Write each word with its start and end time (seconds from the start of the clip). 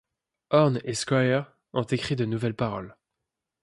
Horn 0.49 0.81
et 0.83 0.95
Squire 0.95 1.53
ont 1.73 1.83
écrit 1.83 2.15
de 2.15 2.25
nouvelles 2.25 2.55
paroles. 2.55 2.97